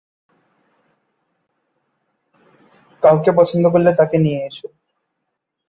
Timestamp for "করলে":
3.73-3.91